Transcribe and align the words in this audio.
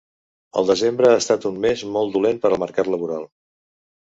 El 0.61 0.69
desembre 0.69 1.09
ha 1.11 1.17
estat 1.23 1.45
un 1.49 1.61
mes 1.67 1.83
molt 1.99 2.17
dolent 2.17 2.41
per 2.47 2.51
al 2.53 2.59
mercat 2.67 2.91
laboral. 2.95 3.29